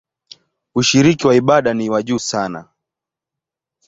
[0.75, 2.67] Ushiriki wa ibada ni wa juu sana.